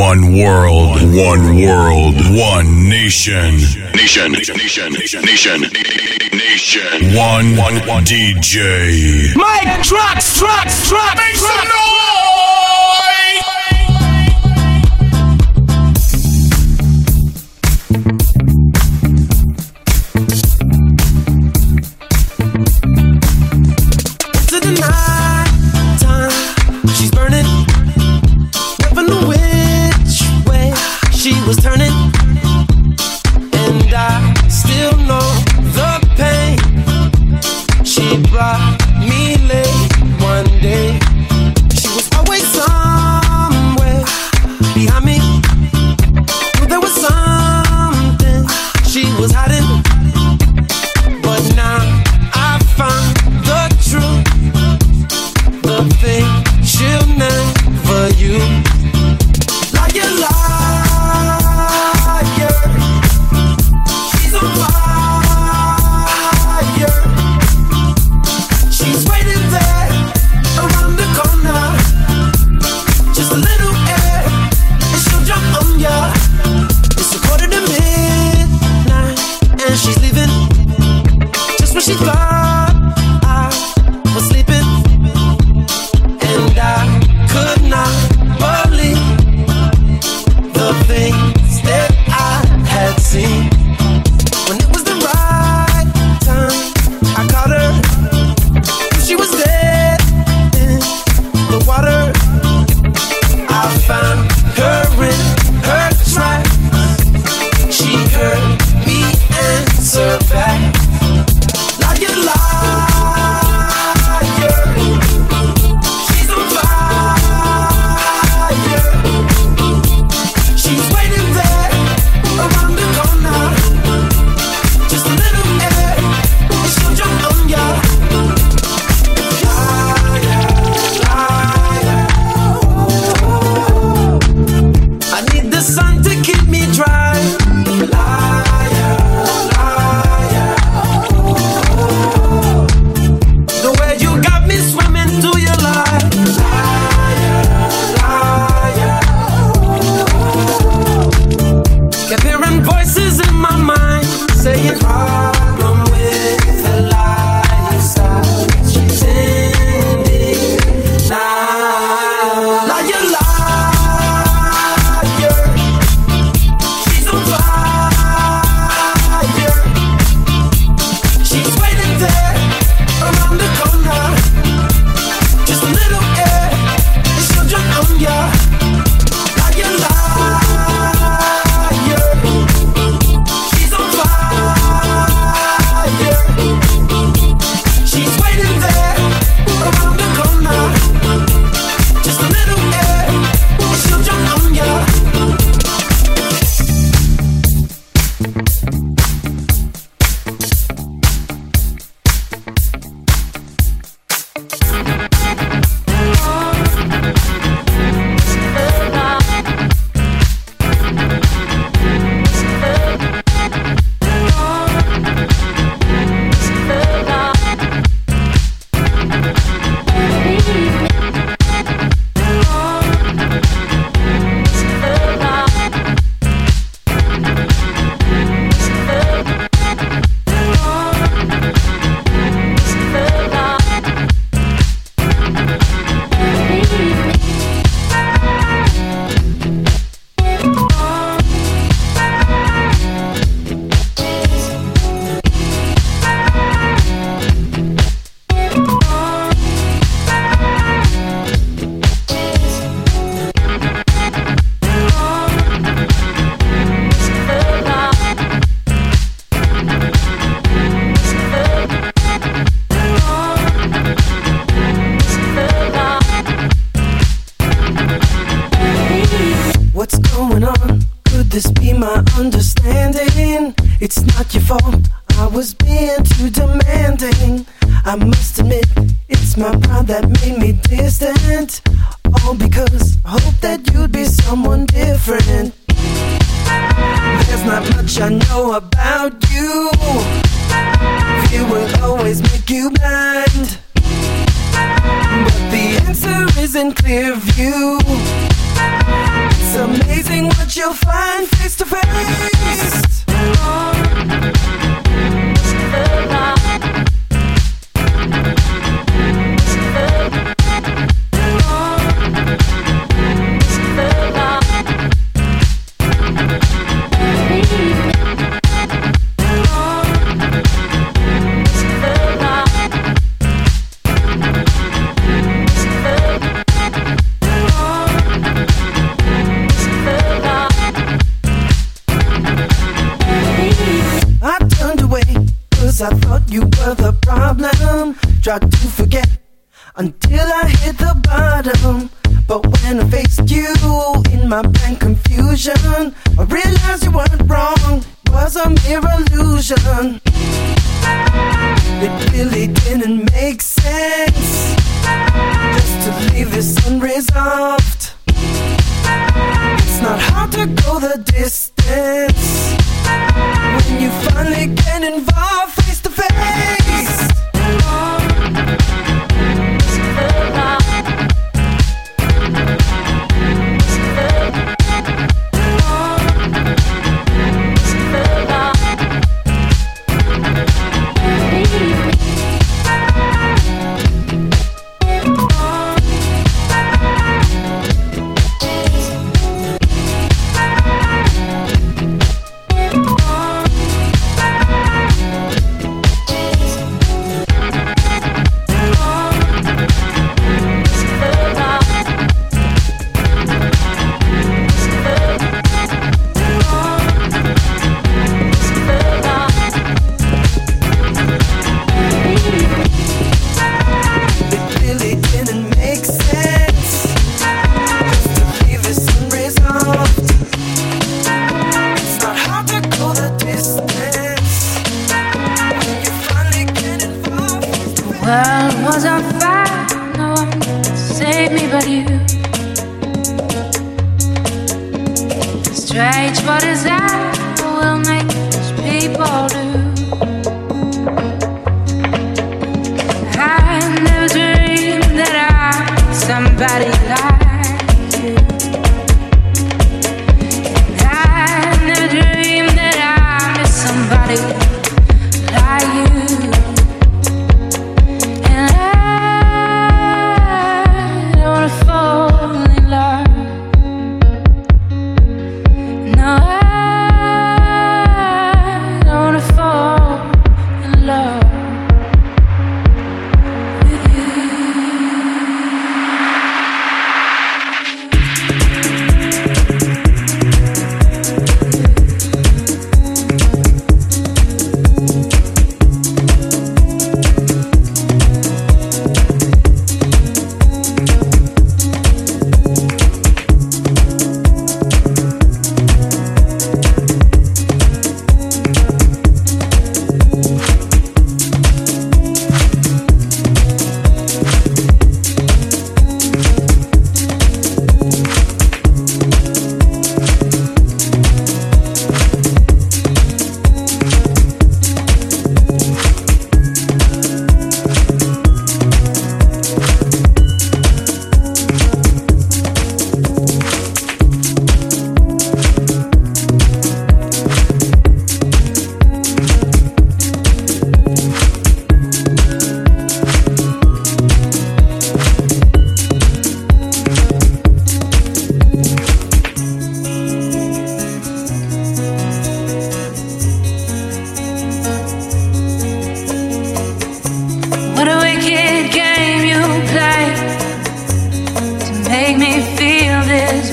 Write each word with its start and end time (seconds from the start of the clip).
One 0.00 0.32
world, 0.32 0.96
one 1.14 1.60
world, 1.60 2.14
one 2.30 2.88
nation. 2.88 3.56
Nation, 3.92 4.32
nation, 4.32 4.56
nation, 4.56 4.92
nation, 4.94 5.20
nation, 5.20 5.60
nation. 6.32 7.14
One, 7.14 7.54
one, 7.54 7.86
one 7.86 8.04
DJ. 8.06 9.36
Mike, 9.36 9.82
trucks, 9.82 10.38
trucks, 10.38 10.88
trucks. 10.88 11.20
Make 11.20 11.36
some 11.36 11.68
noise! 11.68 13.19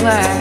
class. 0.08 0.37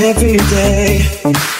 To 0.00 1.59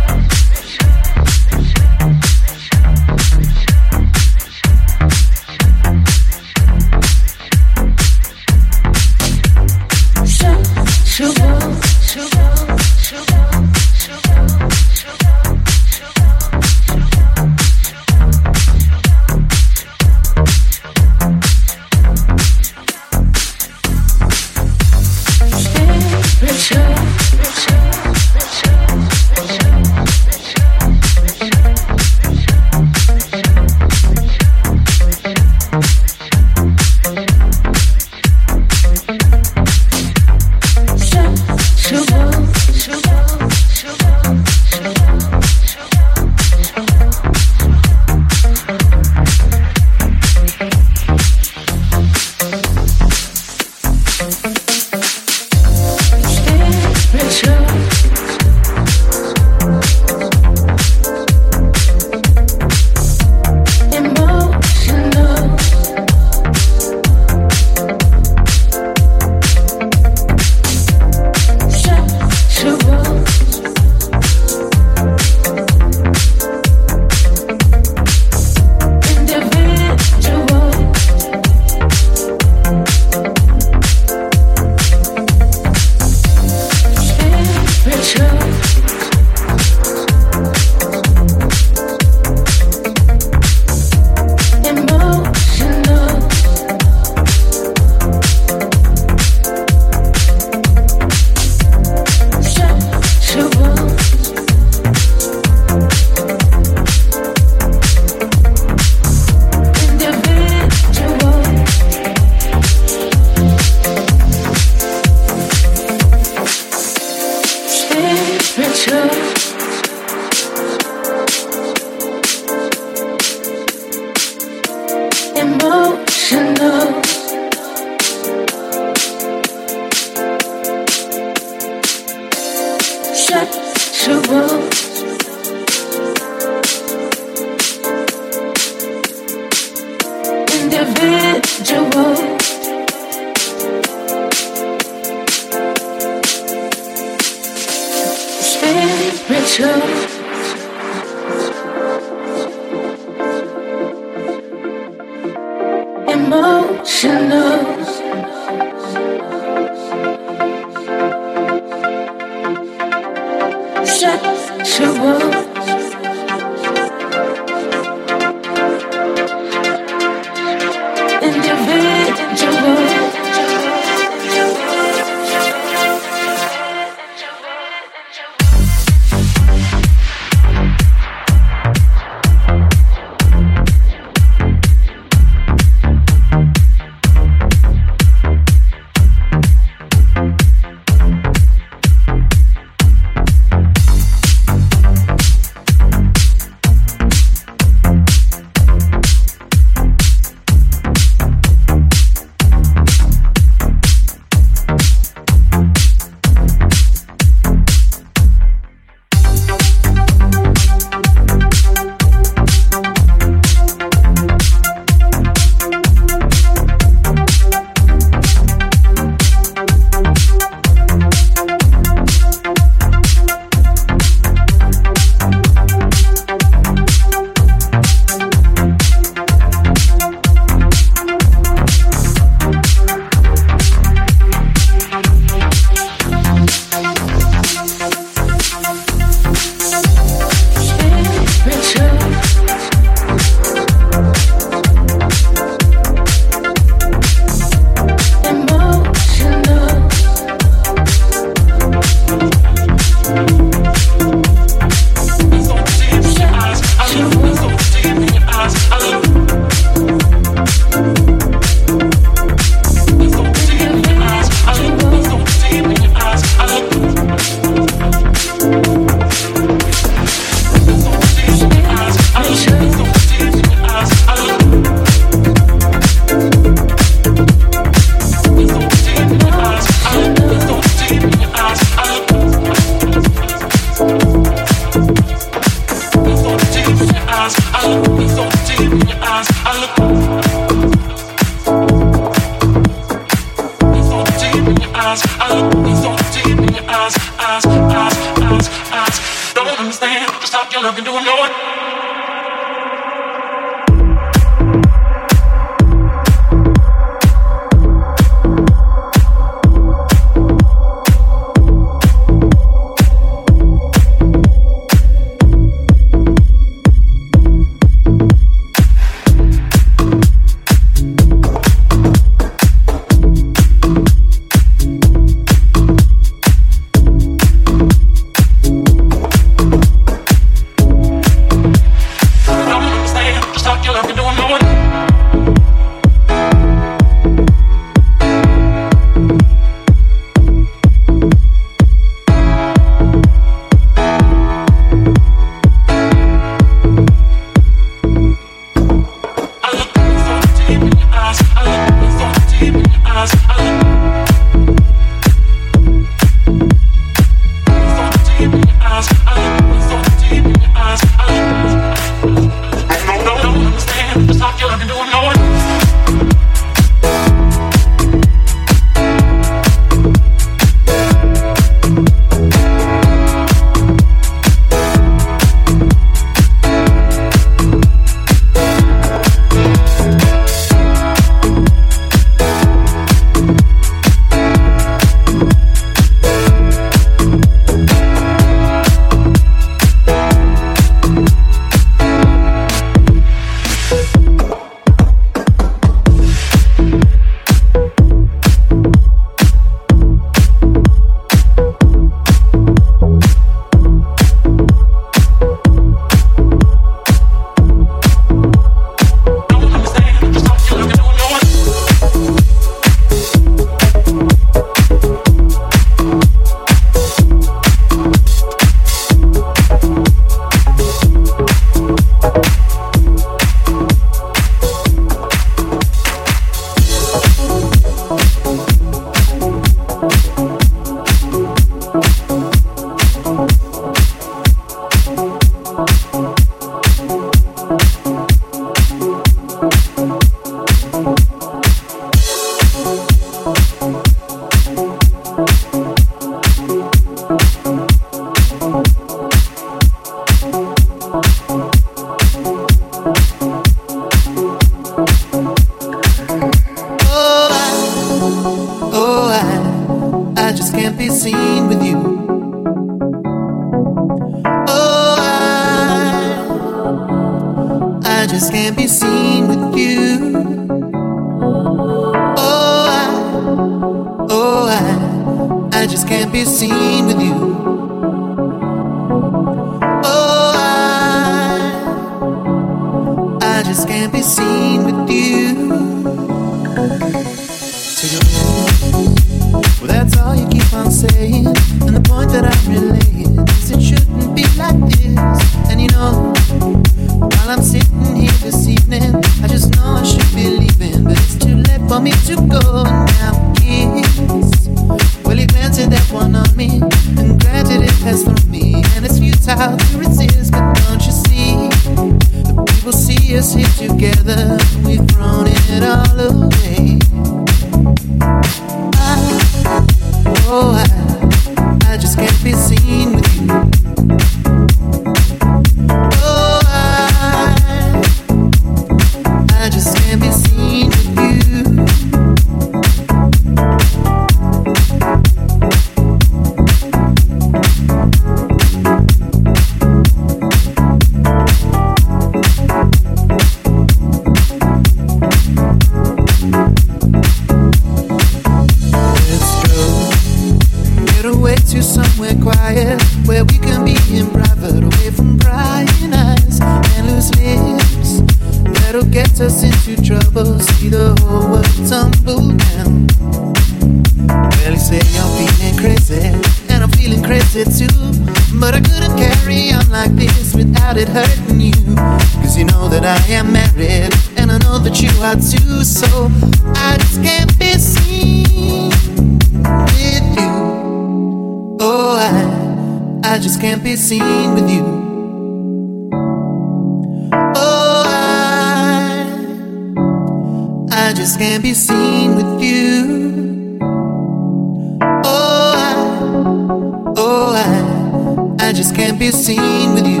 I 598.48 598.52
just 598.54 598.74
can't 598.74 598.98
be 598.98 599.10
seen 599.10 599.74
with 599.74 599.86
you. 599.86 600.00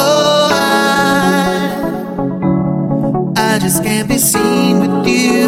Oh, 0.00 0.48
I, 0.50 1.74
I 3.36 3.58
just 3.58 3.84
can't 3.84 4.08
be 4.08 4.16
seen 4.16 4.80
with 4.80 5.06
you. 5.06 5.45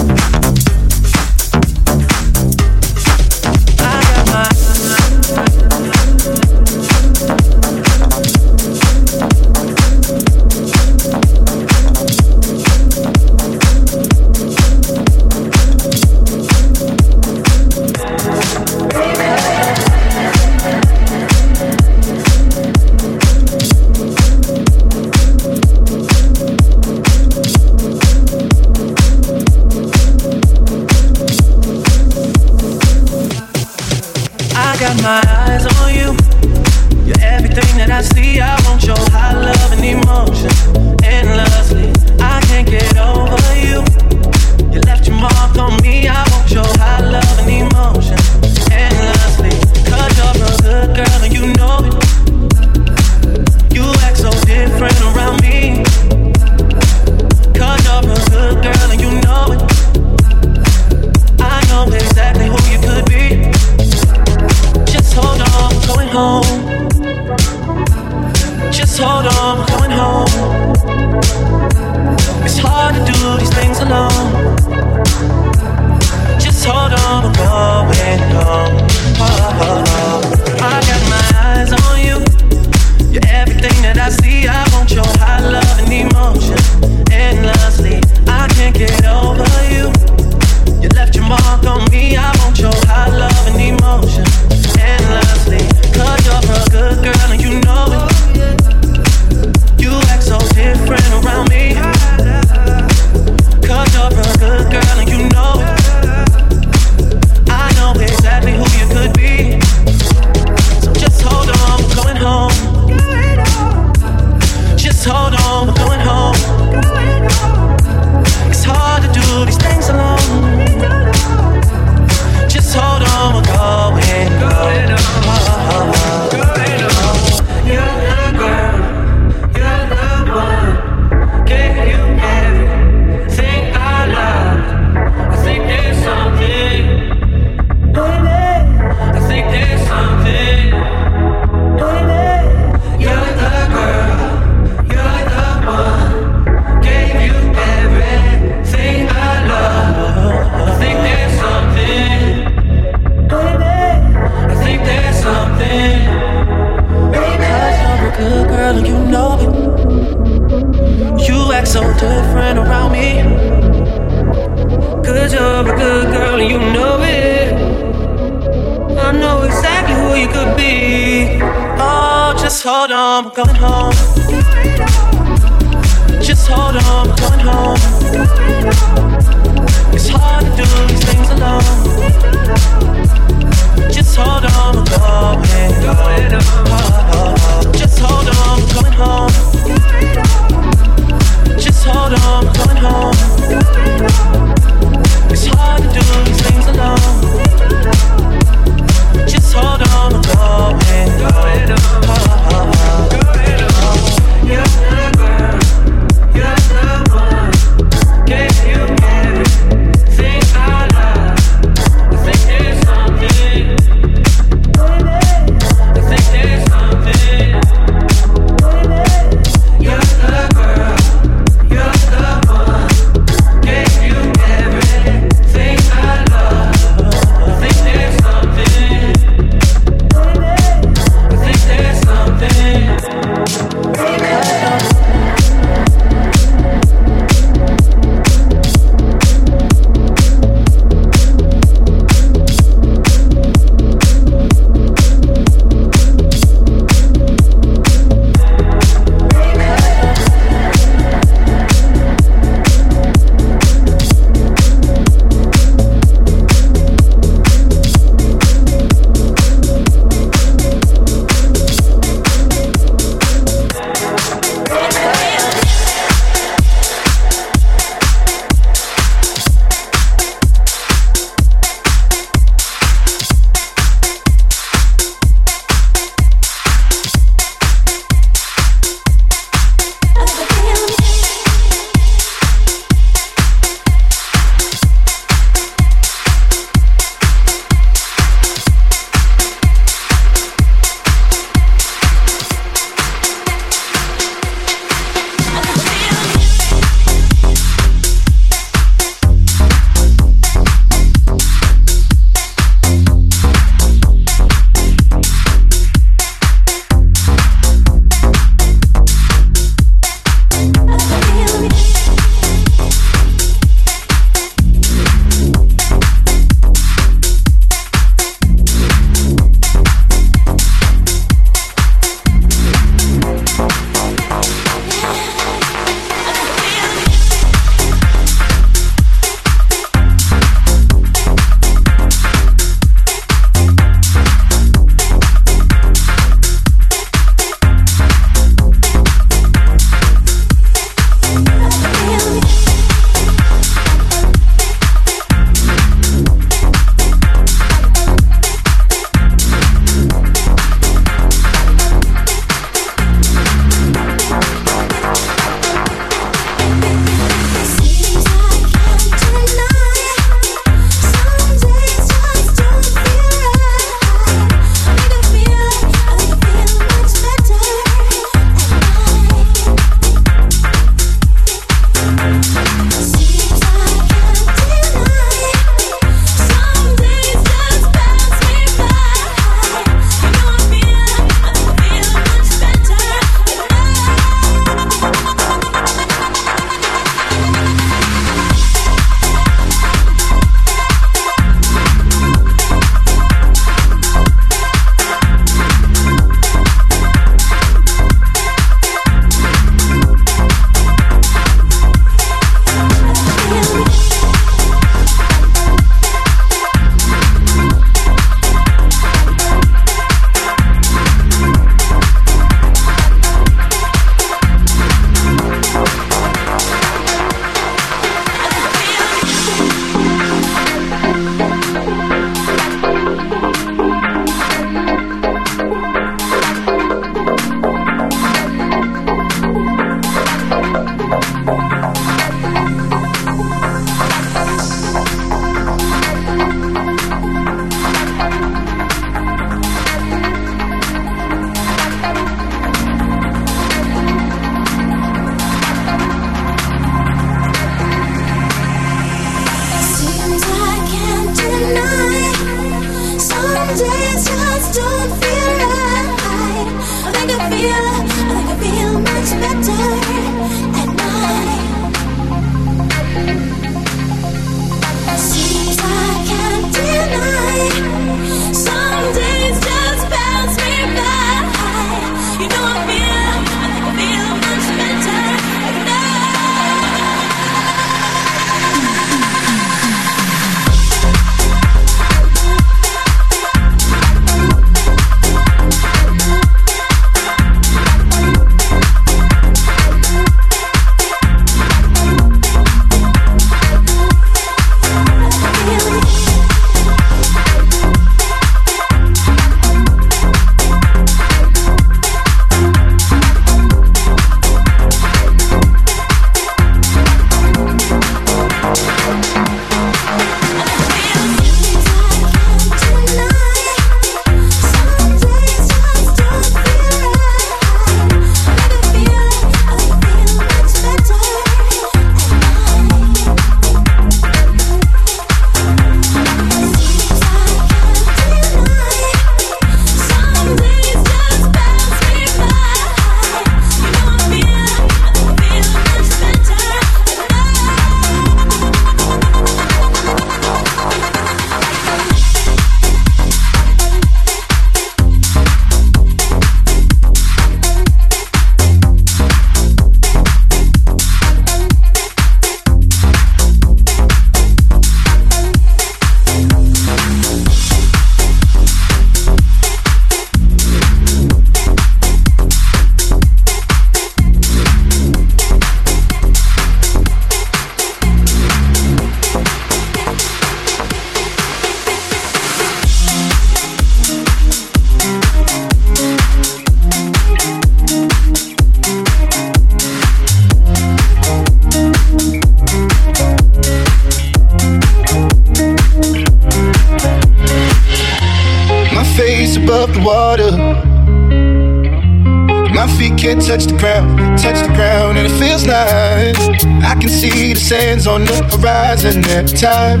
Horizon 598.92 599.24
every 599.30 599.56
time 599.56 600.00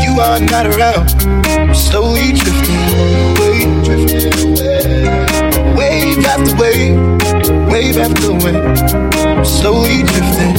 you 0.00 0.18
are 0.20 0.40
not 0.40 0.66
around. 0.66 1.12
I'm 1.46 1.74
slowly 1.74 2.32
drifting 2.32 2.80
away, 3.28 3.58
drifting 3.84 4.32
away. 4.48 4.84
Wave 5.76 6.24
after 6.24 6.56
wave, 6.56 6.96
wave 7.70 7.98
after 7.98 8.32
wave. 8.32 8.56
I'm 8.56 9.44
slowly 9.44 10.02
drifting, 10.04 10.54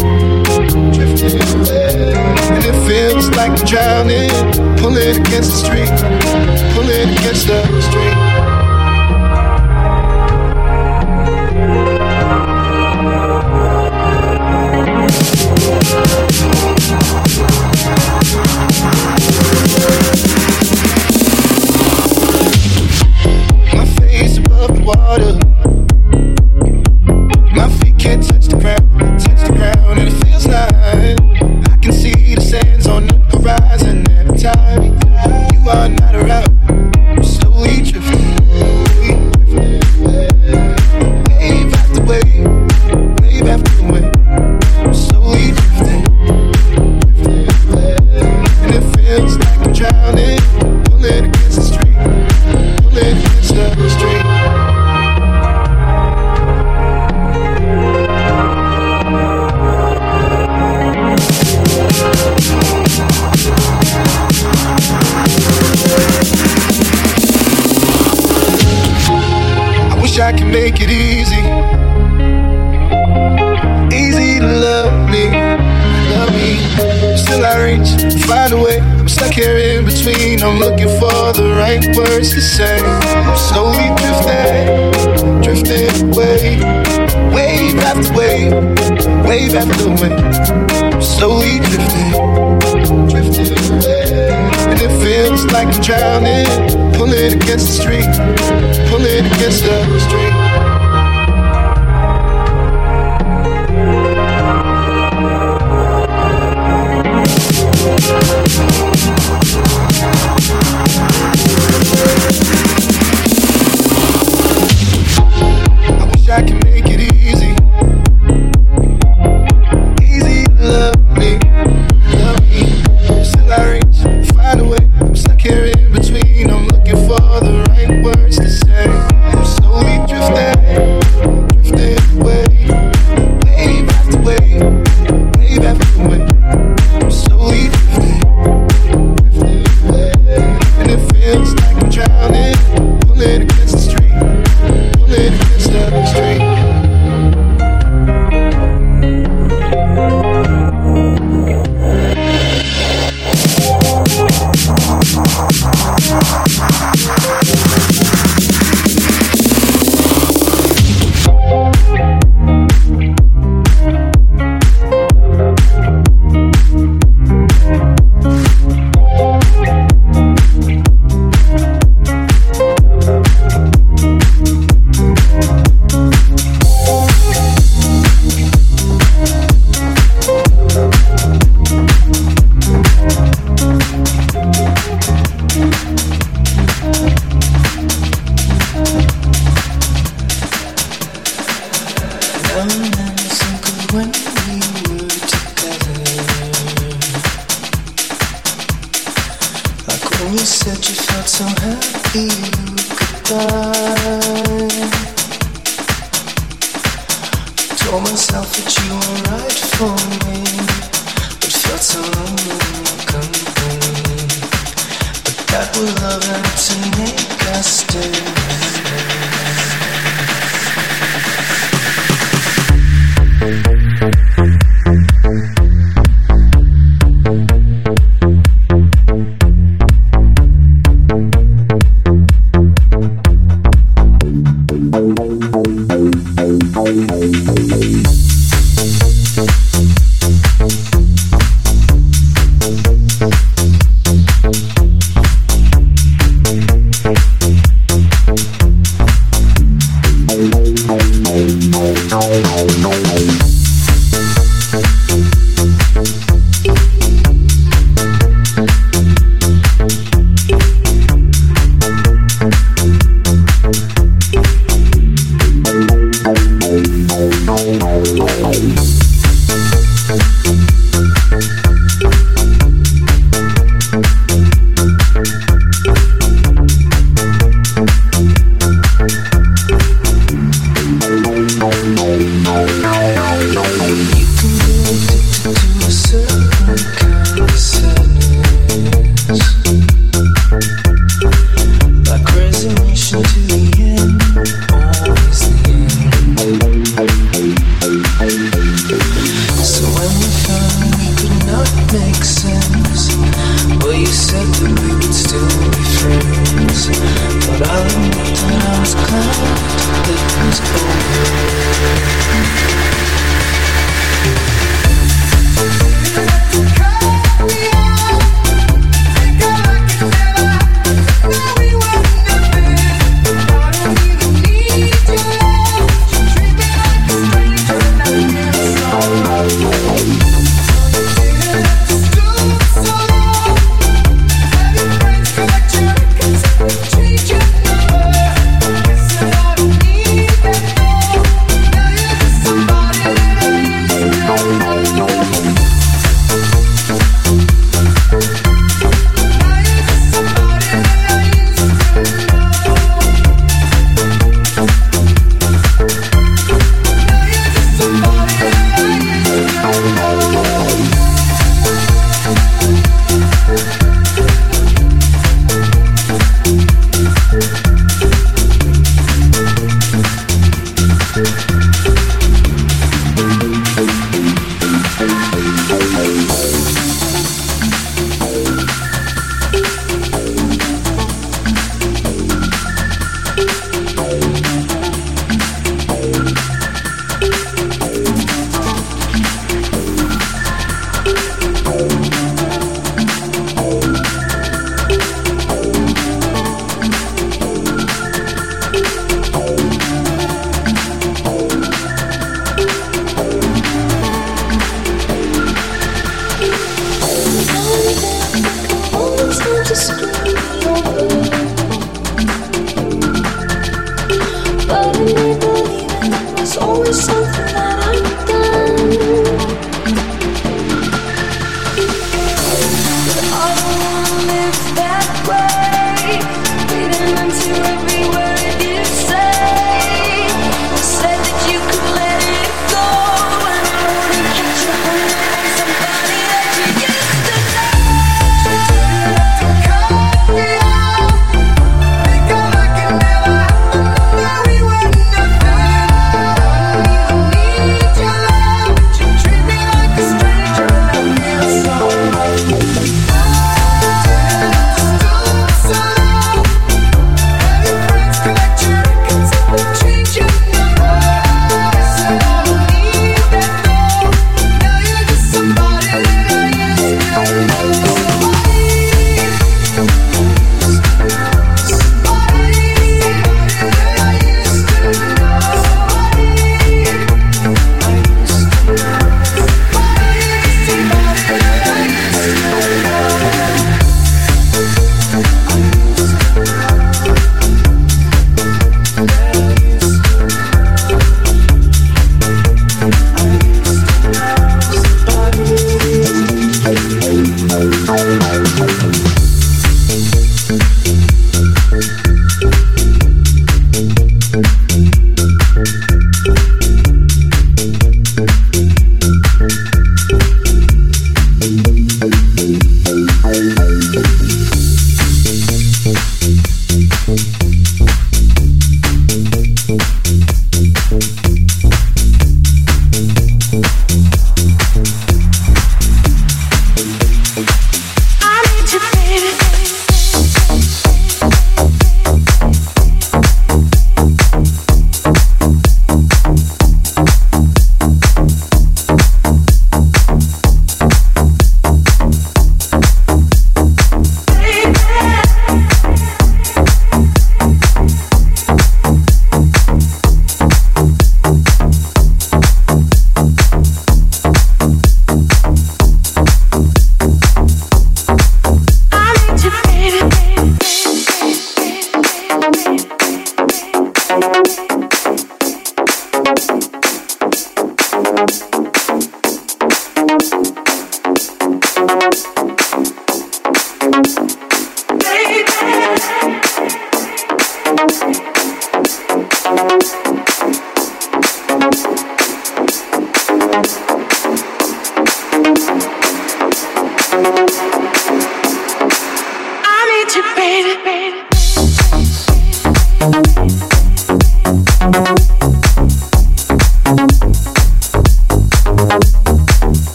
drifting 0.93 1.41
away. 1.57 2.13
And 2.53 2.63
it 2.63 2.77
feels 2.87 3.29
like 3.31 3.51
I'm 3.51 3.65
drowning, 3.65 4.29
pulling 4.77 5.19
against 5.21 5.51
the 5.51 5.59
street, 5.65 5.95
pulling 6.75 7.17
against 7.17 7.47
the 7.47 7.81
street. 7.81 8.34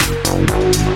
Thank 0.00 0.86
you. 0.86 0.89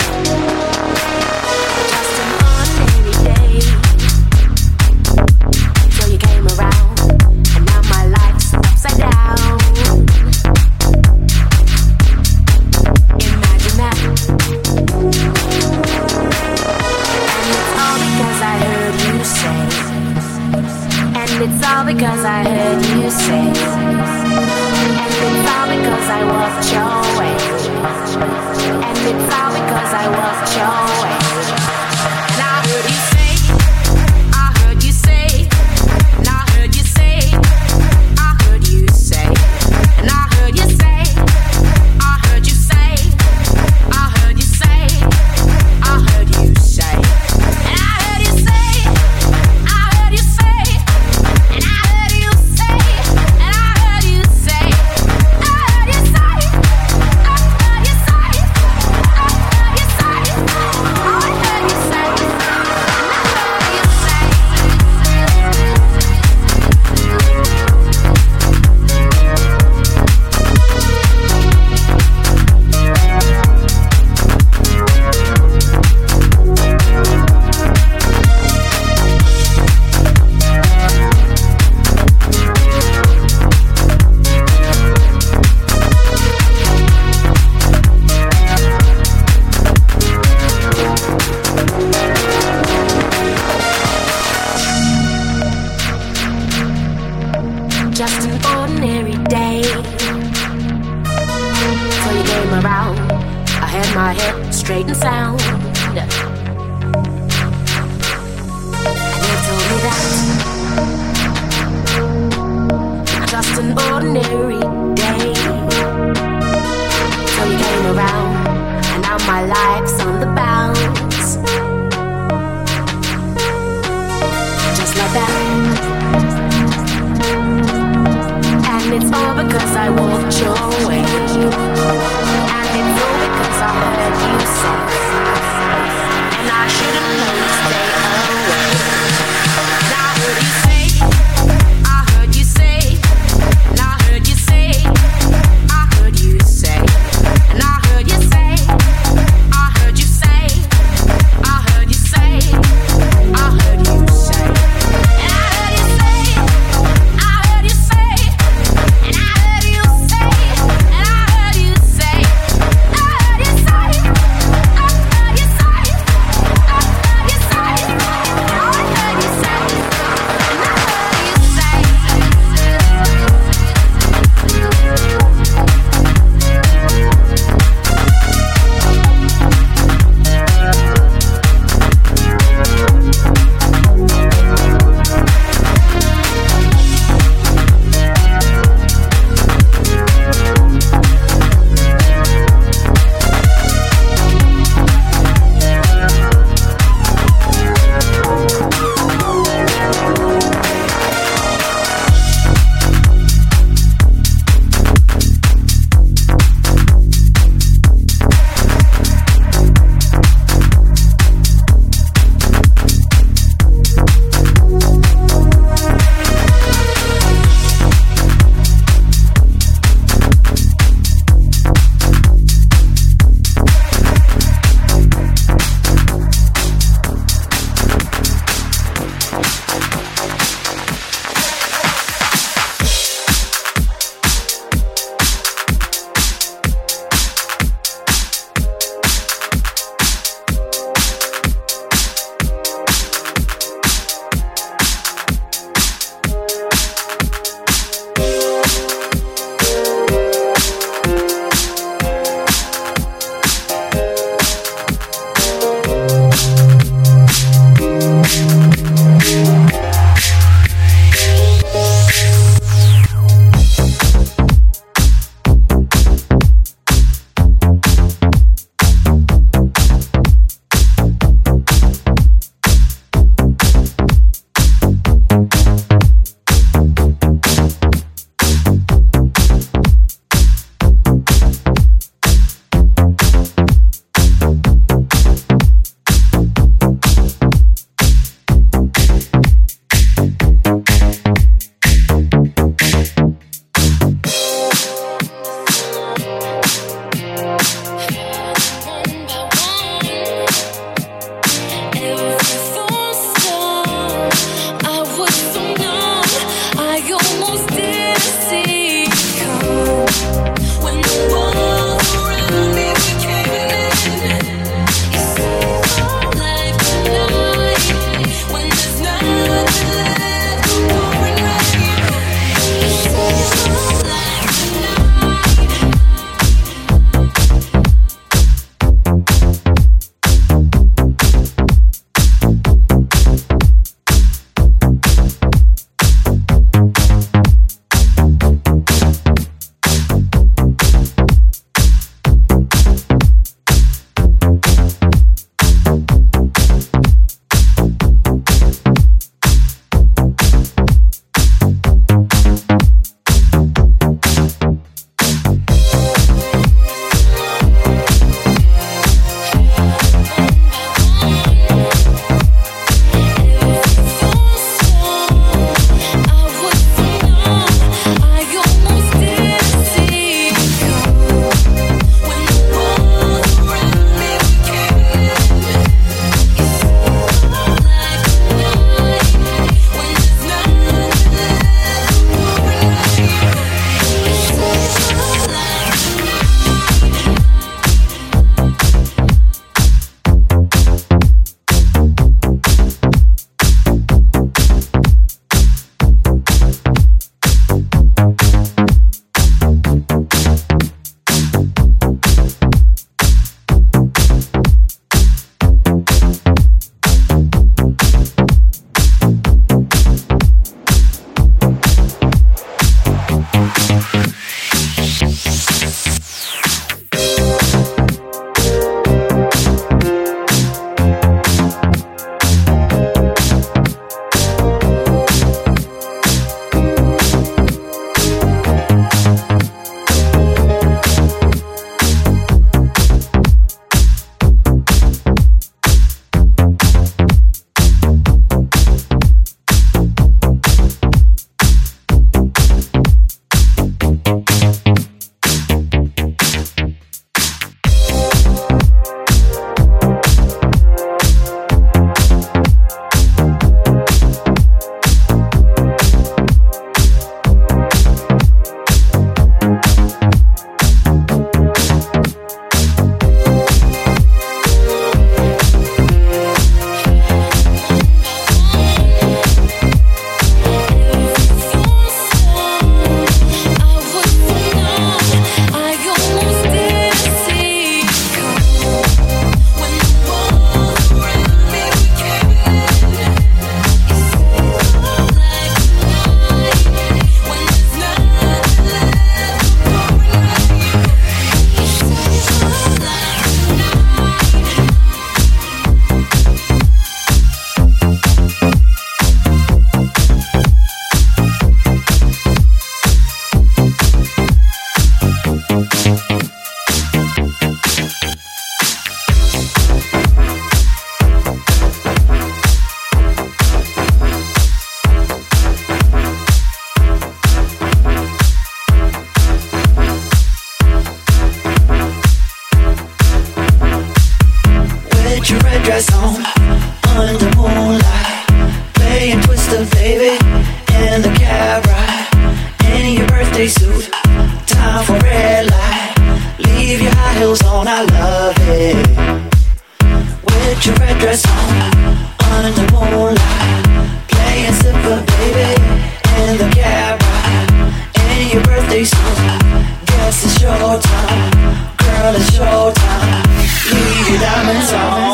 camera 546.94 547.90
And 548.30 548.52
your 548.52 548.62
birthday 548.62 549.04
song 549.04 549.60
Guess 550.06 550.44
it's 550.44 550.58
showtime 550.58 551.52
Girl, 551.98 552.34
it's 552.38 552.50
showtime 552.56 553.46
Leave 553.92 554.28
your 554.30 554.40
diamonds 554.40 554.92
on. 554.92 555.24